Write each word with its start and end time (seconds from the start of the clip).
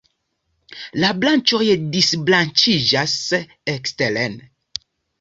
La 1.03 1.11
branĉoj 1.25 1.61
disbranĉiĝas 1.97 3.17
eksteren. 3.79 4.45